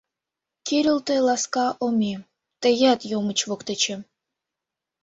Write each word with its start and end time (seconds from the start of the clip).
Кӱрылтӧ 0.67 1.15
ласка 1.27 1.65
омем, 1.85 2.21
тыят 2.61 2.99
Йомыч 3.11 3.39
воктечем. 3.49 4.01